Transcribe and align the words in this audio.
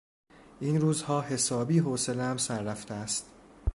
این 0.59 0.81
روزها 0.81 1.21
حسابی 1.21 1.79
حوصلهام 1.79 2.37
سر 2.37 2.61
رفته 2.63 2.93
است. 2.93 3.29